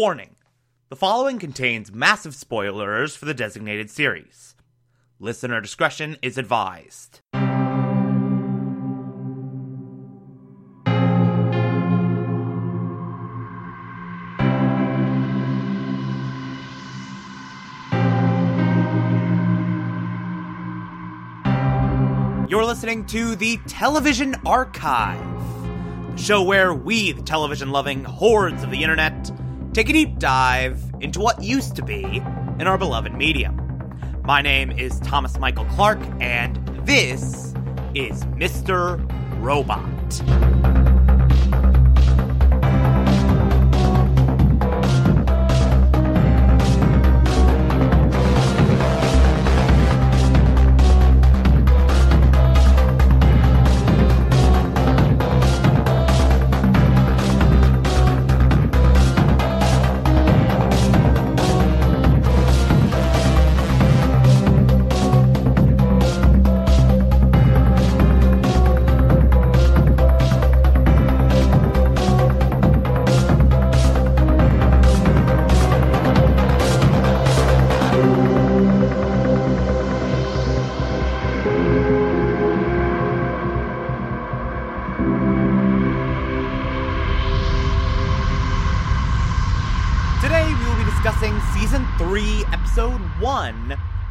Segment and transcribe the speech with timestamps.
[0.00, 0.36] Warning
[0.90, 4.54] the following contains massive spoilers for the designated series.
[5.18, 7.20] Listener discretion is advised.
[22.48, 25.18] You're listening to the Television Archive,
[26.12, 29.32] the show where we, the television loving hordes of the internet,
[29.78, 32.02] take a deep dive into what used to be
[32.58, 33.56] in our beloved medium.
[34.24, 37.54] My name is Thomas Michael Clark, and this
[37.94, 38.98] is Mr.
[39.40, 40.57] Robot.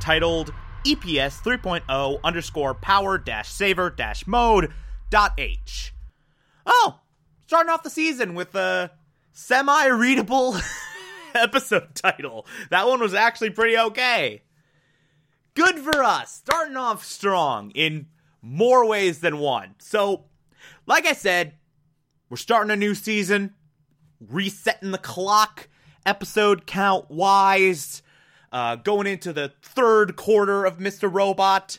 [0.07, 0.53] Titled
[0.85, 4.71] EPS 3.0 underscore power dash saver dash mode
[5.09, 5.93] dot H.
[6.65, 7.01] Oh,
[7.45, 8.89] starting off the season with a
[9.33, 10.55] semi readable
[11.35, 12.47] episode title.
[12.69, 14.43] That one was actually pretty okay.
[15.55, 18.05] Good for us, starting off strong in
[18.41, 19.75] more ways than one.
[19.79, 20.27] So,
[20.85, 21.55] like I said,
[22.29, 23.55] we're starting a new season,
[24.25, 25.67] resetting the clock
[26.05, 28.03] episode count wise,
[28.57, 31.13] uh, going into the third quarter of Mr.
[31.13, 31.77] Robot,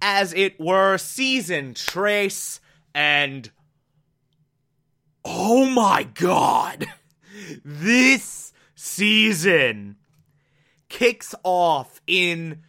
[0.00, 2.58] as it were, season trace,
[2.94, 3.50] and
[5.26, 6.86] oh my god,
[7.66, 9.96] this season
[10.88, 12.62] kicks off in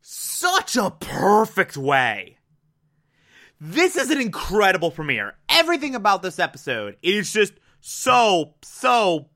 [0.00, 2.38] such a perfect way.
[3.60, 5.34] This is an incredible premiere.
[5.50, 7.52] Everything about this episode is just
[7.82, 9.28] so, so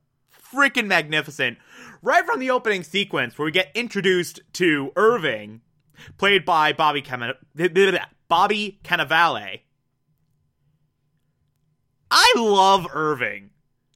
[0.54, 1.58] freaking magnificent.
[2.06, 5.62] Right from the opening sequence, where we get introduced to Irving,
[6.18, 7.34] played by Bobby Cam-
[8.28, 9.62] Bobby Cannavale.
[12.08, 13.50] I love Irving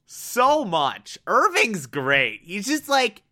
[0.05, 1.17] so much.
[1.25, 2.41] Irving's great.
[2.43, 3.23] He's just like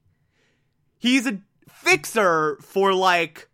[0.97, 3.49] he's a fixer for like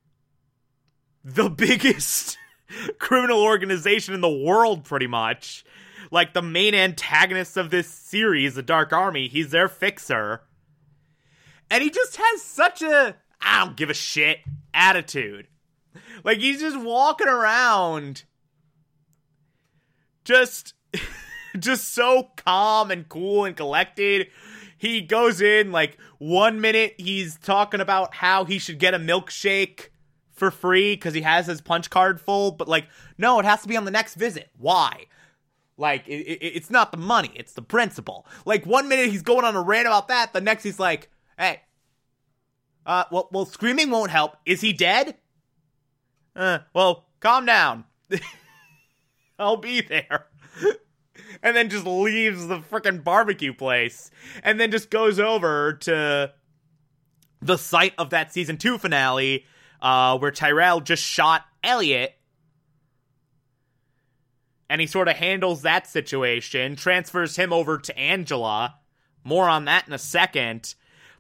[1.23, 2.37] the biggest
[2.99, 5.65] criminal organization in the world pretty much
[6.11, 9.27] like the main antagonist of this series, the Dark Army.
[9.27, 10.41] He's their fixer.
[11.69, 14.39] And he just has such a I don't give a shit
[14.73, 15.47] attitude.
[16.23, 18.23] Like he's just walking around
[20.23, 20.73] just
[21.59, 24.27] just so calm and cool and collected.
[24.77, 29.89] He goes in like one minute he's talking about how he should get a milkshake
[30.31, 32.87] for free cuz he has his punch card full, but like
[33.17, 34.49] no, it has to be on the next visit.
[34.57, 35.05] Why?
[35.77, 38.25] Like, it, it, it's not the money, it's the principle.
[38.45, 41.61] Like, one minute he's going on a rant about that, the next he's like, hey,
[42.85, 44.37] uh, well, well, screaming won't help.
[44.45, 45.15] Is he dead?
[46.35, 47.85] Uh, well, calm down.
[49.39, 50.27] I'll be there.
[51.41, 54.11] and then just leaves the freaking barbecue place.
[54.43, 56.33] And then just goes over to
[57.41, 59.45] the site of that season two finale,
[59.81, 62.15] uh, where Tyrell just shot Elliot
[64.69, 68.75] and he sort of handles that situation, transfers him over to Angela.
[69.23, 70.75] More on that in a second.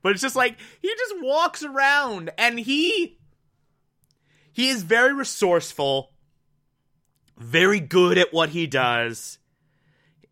[0.05, 3.17] But it's just like he just walks around and he
[4.53, 6.11] he is very resourceful,
[7.39, 9.39] very good at what he does.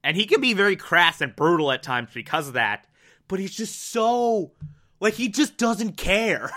[0.04, 2.86] And he can be very crass and brutal at times because of that.
[3.28, 4.52] But he's just so
[5.00, 6.52] like he just doesn't care.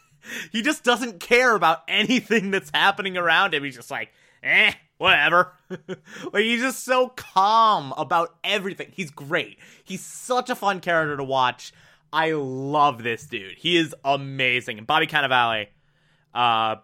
[0.52, 3.64] he just doesn't care about anything that's happening around him.
[3.64, 4.10] He's just like,
[4.42, 5.54] eh, whatever.
[5.88, 8.92] like he's just so calm about everything.
[8.92, 9.58] He's great.
[9.84, 11.72] He's such a fun character to watch.
[12.12, 13.58] I love this dude.
[13.58, 14.78] He is amazing.
[14.78, 15.68] And Bobby Cannavale,
[16.34, 16.76] uh,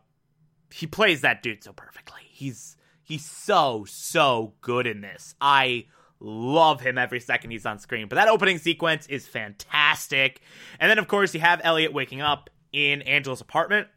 [0.72, 2.22] he plays that dude so perfectly.
[2.30, 5.34] He's he's so so good in this.
[5.40, 5.86] I
[6.20, 8.08] love him every second he's on screen.
[8.08, 10.40] But that opening sequence is fantastic.
[10.80, 13.88] And then of course you have Elliot waking up in Angela's apartment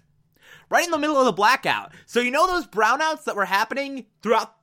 [0.69, 1.93] right in the middle of the blackout.
[2.05, 4.53] So you know those brownouts that were happening throughout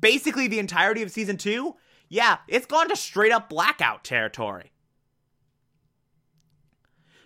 [0.00, 1.74] basically the entirety of season 2?
[2.08, 4.72] Yeah, it's gone to straight up blackout territory.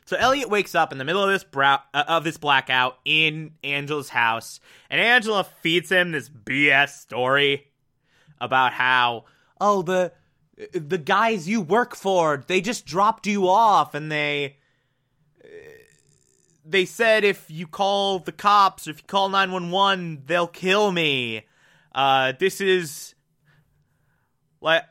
[0.06, 3.52] So Elliot wakes up in the middle of this brow- uh, of this blackout in
[3.64, 4.60] Angela's house,
[4.90, 7.68] and Angela feeds him this BS story
[8.40, 9.24] about how
[9.60, 10.12] oh the
[10.72, 14.56] the guys you work for they just dropped you off and they
[16.64, 21.44] they said if you call the cops or if you call 911 they'll kill me.
[21.94, 23.14] Uh this is
[24.60, 24.84] like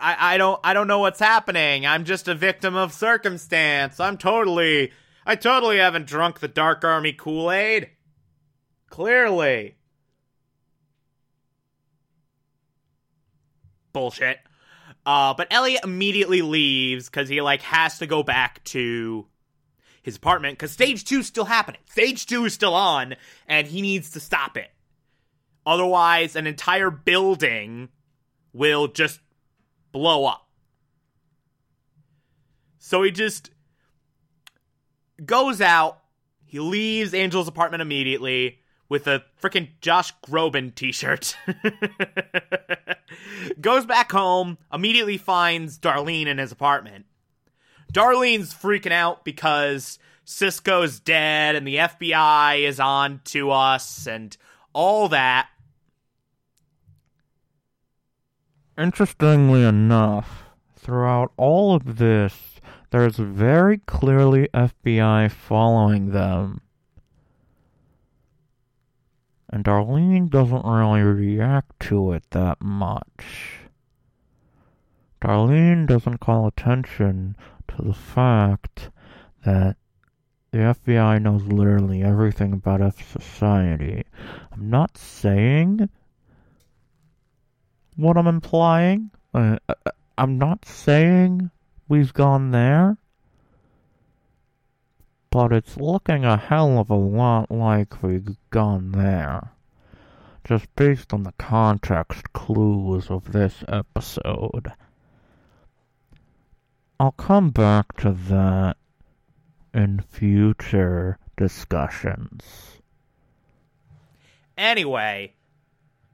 [0.00, 1.86] I, I don't I don't know what's happening.
[1.86, 4.00] I'm just a victim of circumstance.
[4.00, 4.92] I'm totally
[5.26, 7.90] I totally haven't drunk the Dark Army Kool-Aid.
[8.90, 9.76] Clearly.
[13.92, 14.38] Bullshit.
[15.06, 19.26] Uh, but Elliot immediately leaves because he like has to go back to
[20.02, 21.80] his apartment because stage two is still happening.
[21.90, 23.16] Stage two is still on,
[23.46, 24.70] and he needs to stop it.
[25.66, 27.88] Otherwise, an entire building
[28.52, 29.20] will just
[29.94, 30.48] blow up.
[32.78, 33.50] So he just
[35.24, 36.00] goes out.
[36.44, 38.58] He leaves Angel's apartment immediately
[38.88, 41.36] with a freaking Josh Groban t shirt.
[43.60, 47.06] goes back home, immediately finds Darlene in his apartment.
[47.92, 54.36] Darlene's freaking out because Cisco's dead and the FBI is on to us and
[54.72, 55.48] all that.
[58.76, 60.44] Interestingly enough,
[60.74, 62.60] throughout all of this,
[62.90, 66.60] there's very clearly FBI following them.
[69.48, 73.60] And Darlene doesn't really react to it that much.
[75.22, 77.36] Darlene doesn't call attention
[77.68, 78.90] to the fact
[79.44, 79.76] that
[80.50, 84.02] the FBI knows literally everything about fsociety.
[84.52, 85.88] I'm not saying
[87.96, 89.10] what I'm implying.
[89.32, 89.74] Uh, uh,
[90.16, 91.50] I'm not saying
[91.88, 92.96] we've gone there,
[95.30, 99.50] but it's looking a hell of a lot like we've gone there.
[100.44, 104.72] Just based on the context clues of this episode.
[107.00, 108.76] I'll come back to that
[109.72, 112.80] in future discussions.
[114.56, 115.34] Anyway,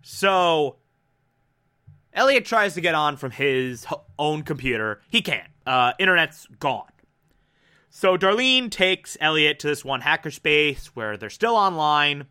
[0.02, 0.76] so
[2.12, 3.86] Elliot tries to get on from his
[4.18, 5.00] own computer.
[5.10, 5.48] He can't.
[5.66, 6.90] Uh, internet's gone.
[7.90, 12.26] So Darlene takes Elliot to this one hackerspace where they're still online,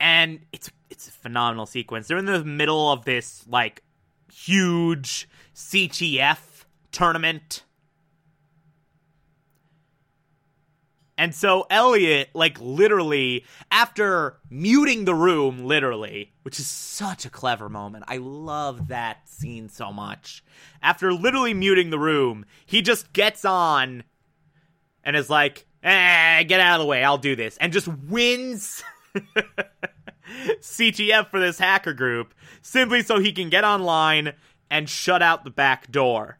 [0.00, 2.08] and it's it's a phenomenal sequence.
[2.08, 3.82] They're in the middle of this like
[4.32, 7.62] huge CTF tournament
[11.18, 17.68] And so Elliot, like literally, after muting the room, literally, which is such a clever
[17.68, 18.04] moment.
[18.06, 20.44] I love that scene so much.
[20.80, 24.04] After literally muting the room, he just gets on
[25.02, 27.56] and is like, eh, get out of the way, I'll do this.
[27.56, 28.84] And just wins
[30.60, 32.32] CTF for this hacker group
[32.62, 34.34] simply so he can get online
[34.70, 36.38] and shut out the back door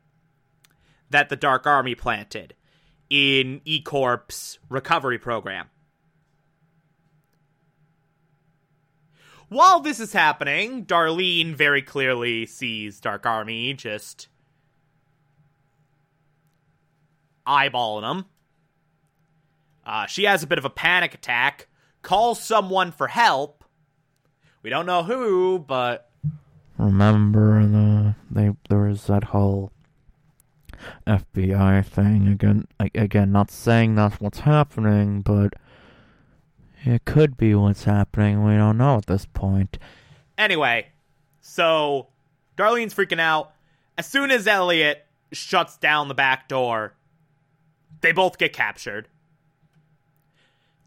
[1.10, 2.54] that the Dark Army planted
[3.10, 5.68] in E Corp's recovery program.
[9.48, 14.28] While this is happening, Darlene very clearly sees Dark Army just
[17.46, 18.24] eyeballing him.
[19.86, 21.68] Uh, she has a bit of a panic attack,
[22.02, 23.64] calls someone for help.
[24.62, 26.10] We don't know who, but
[26.76, 29.72] remember the they there was that whole
[31.06, 32.28] FBI thing.
[32.28, 35.54] Again, again, not saying that's what's happening, but
[36.84, 38.44] it could be what's happening.
[38.44, 39.78] We don't know at this point.
[40.36, 40.88] Anyway,
[41.40, 42.08] so
[42.56, 43.52] Darlene's freaking out.
[43.96, 46.94] As soon as Elliot shuts down the back door,
[48.00, 49.08] they both get captured.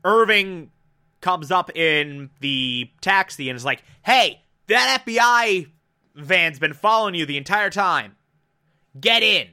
[0.04, 0.72] Irving
[1.20, 5.68] comes up in the taxi and is like, "Hey, that FBI
[6.16, 8.16] van's been following you the entire time.
[9.00, 9.48] Get in."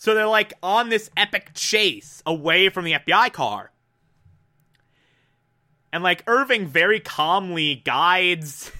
[0.00, 3.70] So they're like on this epic chase away from the FBI car.
[5.92, 8.72] And like Irving very calmly guides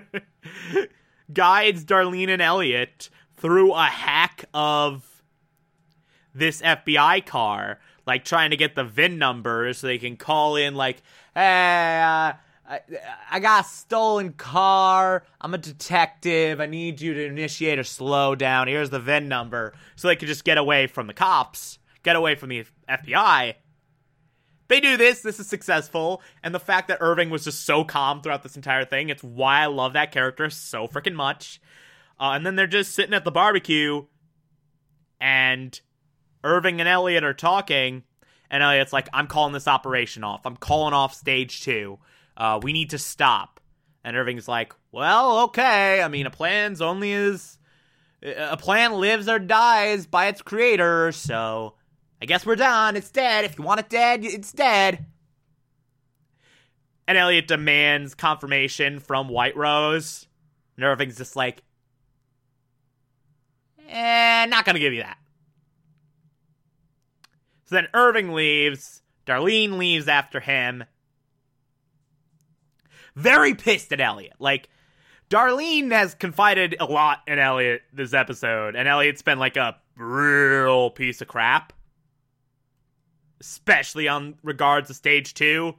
[1.32, 3.08] guides Darlene and Elliot
[3.38, 5.22] through a hack of
[6.34, 10.74] this FBI car, like trying to get the VIN number so they can call in
[10.74, 11.00] like,
[11.32, 12.34] "Hey, uh,
[12.66, 12.80] I,
[13.30, 15.24] I got a stolen car.
[15.40, 16.60] I'm a detective.
[16.60, 18.68] I need you to initiate a slowdown.
[18.68, 19.74] Here's the VIN number.
[19.96, 23.54] So they could just get away from the cops, get away from the FBI.
[24.68, 25.20] They do this.
[25.20, 26.22] This is successful.
[26.42, 29.60] And the fact that Irving was just so calm throughout this entire thing, it's why
[29.60, 31.60] I love that character so freaking much.
[32.18, 34.04] Uh, and then they're just sitting at the barbecue
[35.20, 35.80] and
[36.44, 38.02] Irving and Elliot are talking,
[38.50, 40.42] and Elliot's like, I'm calling this operation off.
[40.44, 41.98] I'm calling off stage two.
[42.36, 43.60] Uh, we need to stop.
[44.02, 46.02] And Irving's like, Well, okay.
[46.02, 47.58] I mean, a plan's only as.
[48.22, 51.74] A plan lives or dies by its creator, so
[52.22, 52.96] I guess we're done.
[52.96, 53.44] It's dead.
[53.44, 55.04] If you want it dead, it's dead.
[57.06, 60.26] And Elliot demands confirmation from White Rose.
[60.76, 61.62] And Irving's just like,
[63.88, 65.18] eh, not gonna give you that.
[67.66, 69.02] So then Irving leaves.
[69.26, 70.84] Darlene leaves after him.
[73.16, 74.34] Very pissed at Elliot.
[74.38, 74.68] Like,
[75.30, 80.90] Darlene has confided a lot in Elliot this episode, and Elliot's been like a real
[80.90, 81.72] piece of crap.
[83.40, 85.74] Especially on regards to stage two.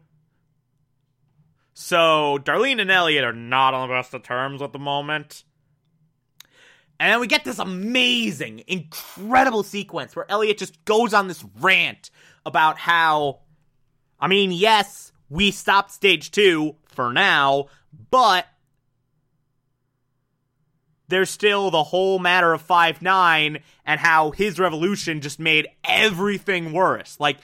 [1.74, 5.44] So Darlene and Elliot are not on the best of terms at the moment.
[7.00, 12.12] And then we get this amazing, incredible sequence where Elliot just goes on this rant
[12.46, 13.40] about how,
[14.20, 17.68] I mean, yes, we stopped stage two for now,
[18.12, 18.48] but
[21.08, 26.74] there's still the whole matter of 5 9 and how his revolution just made everything
[26.74, 27.20] worse.
[27.20, 27.38] Like,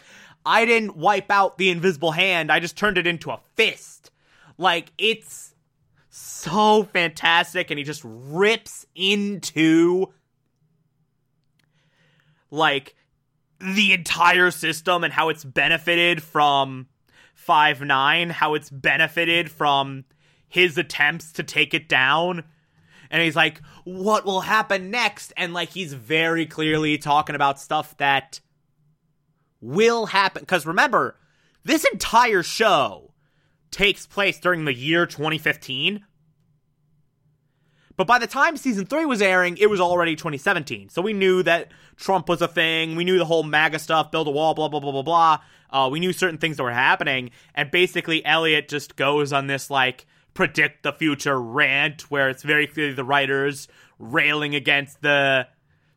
[0.46, 4.12] I didn't wipe out the invisible hand, I just turned it into a fist.
[4.58, 5.54] Like, it's
[6.10, 10.08] so fantastic and he just rips into
[12.52, 12.96] like
[13.60, 16.88] the entire system and how it's benefited from
[17.42, 20.06] 5 9 how it's benefited from
[20.48, 22.44] his attempts to take it down.
[23.10, 25.34] And he's like what will happen next?
[25.36, 28.40] And like he's very clearly talking about stuff that
[29.60, 30.46] will happen.
[30.46, 31.18] Cuz remember
[31.64, 33.14] this entire show
[33.72, 36.06] takes place during the year 2015.
[38.02, 40.90] But by the time season three was airing, it was already 2017.
[40.90, 42.96] So we knew that Trump was a thing.
[42.96, 45.38] We knew the whole MAGA stuff, build a wall, blah, blah, blah, blah, blah.
[45.70, 47.30] Uh, we knew certain things that were happening.
[47.54, 52.66] And basically, Elliot just goes on this, like, predict the future rant where it's very
[52.66, 53.68] clearly the writers
[54.00, 55.48] railing against the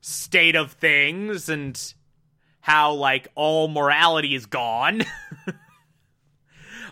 [0.03, 1.95] state of things and
[2.61, 5.05] how, like, all morality is gone.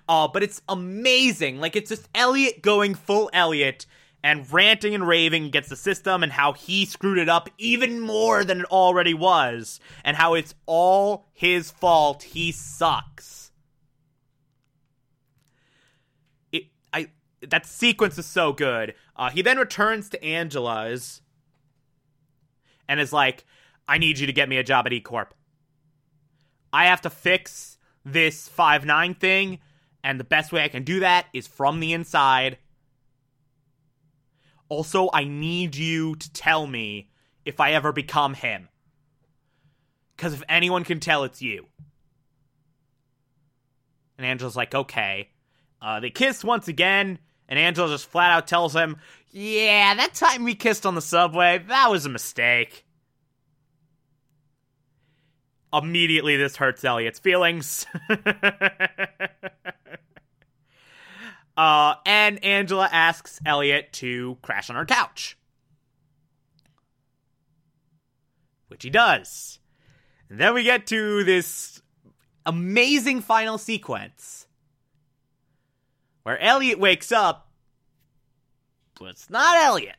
[0.09, 1.61] Uh, but it's amazing.
[1.61, 3.87] Like it's just Elliot going full Elliot
[4.22, 8.44] and ranting and raving against the system and how he screwed it up even more
[8.44, 12.22] than it already was, and how it's all his fault.
[12.22, 13.50] He sucks.
[16.52, 17.08] It, I
[17.48, 18.94] that sequence is so good.
[19.16, 21.20] Uh, he then returns to Angela's
[22.88, 23.44] and is like,
[23.88, 25.34] "I need you to get me a job at E Corp.
[26.72, 29.58] I have to fix this five nine thing."
[30.04, 32.58] And the best way I can do that is from the inside.
[34.72, 37.10] Also, I need you to tell me
[37.44, 38.70] if I ever become him.
[40.16, 41.66] Because if anyone can tell, it's you.
[44.16, 45.28] And Angela's like, okay.
[45.82, 47.18] Uh, they kiss once again,
[47.50, 48.96] and Angela just flat out tells him,
[49.30, 52.86] yeah, that time we kissed on the subway, that was a mistake.
[55.70, 57.84] Immediately, this hurts Elliot's feelings.
[61.56, 65.37] Uh, and Angela asks Elliot to crash on her couch.
[68.68, 69.59] Which he does.
[70.30, 71.82] And then we get to this
[72.47, 74.47] amazing final sequence
[76.23, 77.50] where Elliot wakes up,
[78.99, 79.97] but it's not Elliot.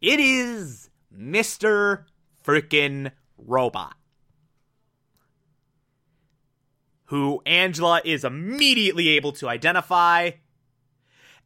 [0.00, 2.04] It is Mr.
[2.44, 3.96] Freaking Robot
[7.10, 10.30] who Angela is immediately able to identify,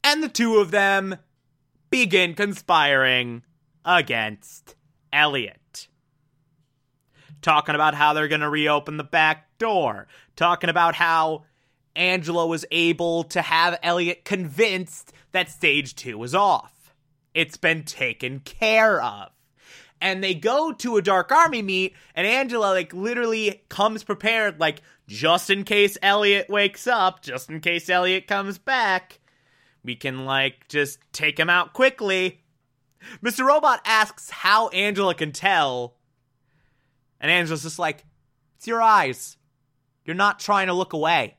[0.05, 1.17] and the two of them
[1.89, 3.43] begin conspiring
[3.83, 4.75] against
[5.11, 5.89] Elliot.
[7.41, 10.07] Talking about how they're going to reopen the back door,
[10.37, 11.45] talking about how
[11.97, 16.95] Angela was able to have Elliot convinced that stage two was off.
[17.33, 19.31] It's been taken care of
[20.05, 24.83] and they go to a dark army meet and angela like literally comes prepared like
[25.07, 29.21] just in case Elliot wakes up, just in case Elliot comes back,
[29.83, 32.41] we can like just take him out quickly.
[33.23, 33.45] Mr.
[33.45, 35.97] Robot asks how Angela can tell.
[37.21, 38.05] And Angela's just like,
[38.57, 39.37] it's your eyes.
[40.05, 41.37] You're not trying to look away.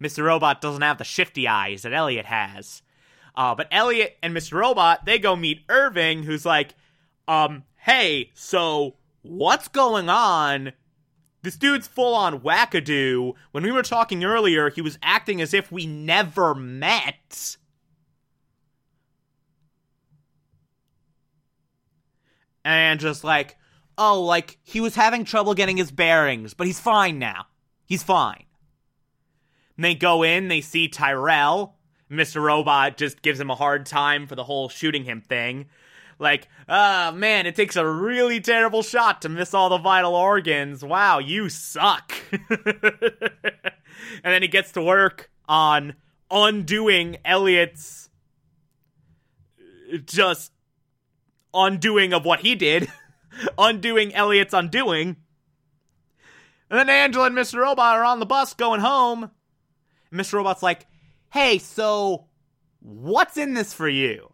[0.00, 0.24] Mr.
[0.24, 2.82] Robot doesn't have the shifty eyes that Elliot has.
[3.38, 4.54] Uh, but Elliot and Mr.
[4.54, 6.74] Robot, they go meet Irving, who's like,
[7.28, 10.72] um, hey, so what's going on?
[11.42, 13.34] This dude's full on wackadoo.
[13.52, 17.56] When we were talking earlier, he was acting as if we never met.
[22.64, 23.56] And just like,
[23.96, 27.46] oh, like he was having trouble getting his bearings, but he's fine now.
[27.86, 28.46] He's fine.
[29.76, 31.77] And they go in, they see Tyrell.
[32.10, 32.42] Mr.
[32.42, 35.66] Robot just gives him a hard time for the whole shooting him thing.
[36.18, 40.84] Like, ah, man, it takes a really terrible shot to miss all the vital organs.
[40.84, 42.12] Wow, you suck.
[42.50, 42.60] and
[44.24, 45.94] then he gets to work on
[46.30, 48.10] undoing Elliot's
[50.04, 50.52] just
[51.54, 52.88] undoing of what he did,
[53.58, 55.16] undoing Elliot's undoing.
[56.70, 57.60] And then Angela and Mr.
[57.60, 59.30] Robot are on the bus going home.
[60.10, 60.34] And Mr.
[60.34, 60.86] Robot's like,
[61.30, 62.26] hey, so
[62.80, 64.32] what's in this for you?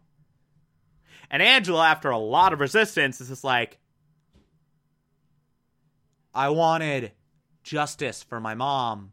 [1.29, 3.79] And Angela, after a lot of resistance, is just like,
[6.33, 7.13] I wanted
[7.63, 9.11] justice for my mom,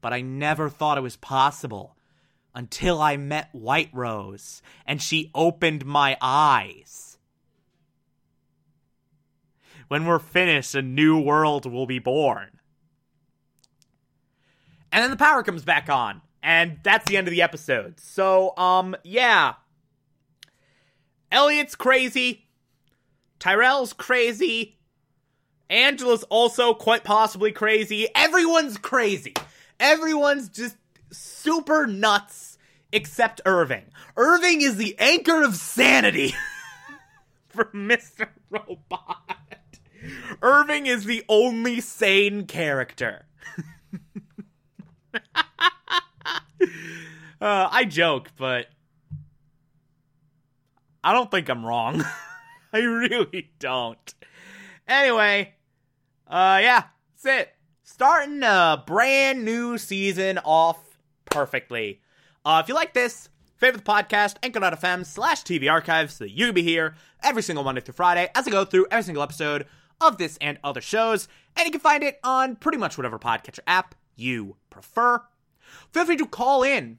[0.00, 1.96] but I never thought it was possible
[2.54, 7.18] until I met White Rose and she opened my eyes.
[9.88, 12.60] When we're finished, a new world will be born.
[14.92, 18.00] And then the power comes back on, and that's the end of the episode.
[18.00, 19.54] So, um, yeah.
[21.30, 22.46] Elliot's crazy.
[23.38, 24.78] Tyrell's crazy.
[25.70, 28.08] Angela's also quite possibly crazy.
[28.14, 29.34] Everyone's crazy.
[29.78, 30.76] Everyone's just
[31.10, 32.58] super nuts
[32.92, 33.84] except Irving.
[34.16, 36.34] Irving is the anchor of sanity
[37.48, 38.28] for Mr.
[38.50, 39.78] Robot.
[40.42, 43.26] Irving is the only sane character.
[47.40, 48.66] uh, I joke, but
[51.02, 52.04] I don't think I'm wrong.
[52.72, 54.14] I really don't.
[54.86, 55.54] Anyway,
[56.26, 56.84] uh, yeah,
[57.22, 57.54] that's it.
[57.82, 60.78] Starting a brand new season off
[61.26, 62.00] perfectly.
[62.44, 66.46] Uh, if you like this, favorite the podcast, anchor.fm slash TV archives so that you
[66.46, 69.66] can be here every single Monday through Friday as I go through every single episode
[70.00, 71.28] of this and other shows.
[71.56, 75.22] And you can find it on pretty much whatever podcatcher app you prefer.
[75.92, 76.98] Feel free to call in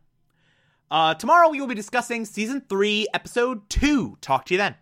[0.91, 4.17] Uh, tomorrow we will be discussing season 3, episode 2.
[4.19, 4.75] Talk to you then.